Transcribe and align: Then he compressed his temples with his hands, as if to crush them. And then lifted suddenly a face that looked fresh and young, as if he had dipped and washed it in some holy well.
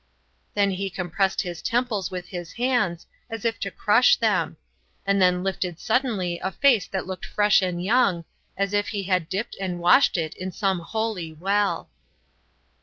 Then 0.55 0.71
he 0.71 0.89
compressed 0.89 1.41
his 1.41 1.61
temples 1.61 2.09
with 2.09 2.29
his 2.29 2.53
hands, 2.53 3.05
as 3.29 3.45
if 3.45 3.59
to 3.59 3.69
crush 3.69 4.15
them. 4.17 4.57
And 5.05 5.21
then 5.21 5.43
lifted 5.43 5.79
suddenly 5.79 6.39
a 6.39 6.51
face 6.51 6.87
that 6.87 7.05
looked 7.05 7.23
fresh 7.27 7.61
and 7.61 7.83
young, 7.85 8.25
as 8.57 8.73
if 8.73 8.87
he 8.87 9.03
had 9.03 9.29
dipped 9.29 9.55
and 9.59 9.77
washed 9.77 10.17
it 10.17 10.33
in 10.33 10.51
some 10.51 10.79
holy 10.79 11.31
well. 11.33 11.91